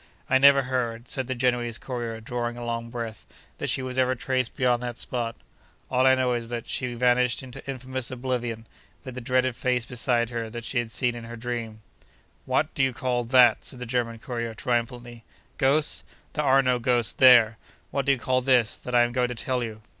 [0.27, 3.23] I never heard (said the Genoese courier, drawing a long breath)
[3.59, 5.35] that she was ever traced beyond that spot.
[5.91, 8.65] All I know is, that she vanished into infamous oblivion,
[9.03, 11.83] with the dreaded face beside her that she had seen in her dream.
[12.47, 15.23] 'What do you call that?' said the German courier, triumphantly.
[15.59, 16.03] 'Ghosts!
[16.33, 17.59] There are no ghosts there!
[17.91, 19.83] What do you call this, that I am going to tell you?